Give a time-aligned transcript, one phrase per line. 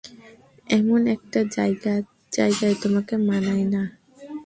[0.69, 1.39] এমন একটা
[2.35, 3.83] জায়গায় তোমাকে মানায় না।